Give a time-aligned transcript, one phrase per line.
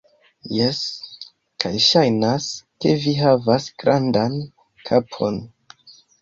[0.51, 0.77] Jes,
[1.63, 2.47] kaj ŝajnas
[2.85, 4.39] ke vi havas grandan
[4.91, 5.39] kapon